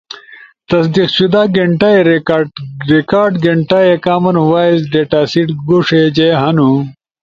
تصدیق 0.69 1.09
شدہ 1.15 1.41
گینٹئی، 1.55 1.97
ریکارڈ 2.93 3.33
گھنیٹا، 3.43 3.79
کامن 4.05 4.35
وائس 4.51 4.79
ڈیتا 4.91 5.21
سیٹ 5.31 5.49
گوݜی 5.67 6.01
جے 6.15 6.27
ہنو؟ 6.41 6.69